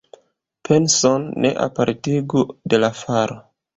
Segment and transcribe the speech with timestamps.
[0.69, 2.41] Penson ne apartigu
[2.73, 3.37] de la faro.